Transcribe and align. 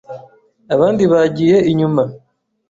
Abandi 0.73 1.03
bagiye 1.13 1.57
inyuma 1.71 2.03